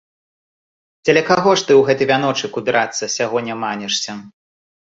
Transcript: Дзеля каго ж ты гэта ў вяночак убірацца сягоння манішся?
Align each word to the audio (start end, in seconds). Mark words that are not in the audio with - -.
Дзеля 1.05 1.23
каго 1.27 1.51
ж 1.61 1.67
ты 1.67 1.77
гэта 1.89 1.95
ў 1.97 2.09
вяночак 2.13 2.51
убірацца 2.63 3.13
сягоння 3.19 3.61
манішся? 3.69 4.11